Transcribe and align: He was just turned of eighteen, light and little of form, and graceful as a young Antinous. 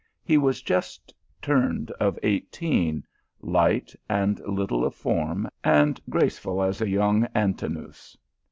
He 0.23 0.39
was 0.39 0.63
just 0.63 1.13
turned 1.43 1.91
of 1.99 2.17
eighteen, 2.23 3.05
light 3.39 3.95
and 4.09 4.39
little 4.39 4.83
of 4.83 4.95
form, 4.95 5.47
and 5.63 6.01
graceful 6.09 6.63
as 6.63 6.81
a 6.81 6.89
young 6.89 7.27
Antinous. 7.35 8.17